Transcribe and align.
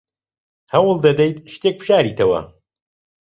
هەوڵ 0.73 0.97
دەدەیت 1.05 1.37
شتێک 1.53 1.75
بشاریتەوە؟ 1.81 2.39